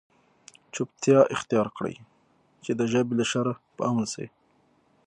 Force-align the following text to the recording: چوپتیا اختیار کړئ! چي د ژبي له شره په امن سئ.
چوپتیا 0.73 1.19
اختیار 1.35 1.67
کړئ! 1.77 1.95
چي 2.63 2.71
د 2.75 2.81
ژبي 2.91 3.13
له 3.19 3.25
شره 3.31 3.53
په 3.75 3.81
امن 3.89 4.05
سئ. 4.13 4.27